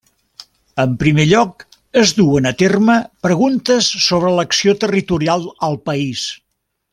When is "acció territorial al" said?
4.47-5.79